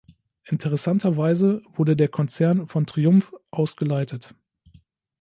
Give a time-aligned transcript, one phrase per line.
[0.45, 4.33] Interessanterweise wurde der Konzern von Triumph aus geleitet.